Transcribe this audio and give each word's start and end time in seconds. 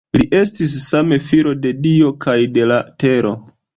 Li 0.19 0.23
estis 0.37 0.71
same 0.85 1.19
filo 1.27 1.53
de 1.67 1.73
dio 1.85 2.09
kaj 2.25 2.37
de 2.57 2.67
la 2.73 2.79
tero. 3.05 3.37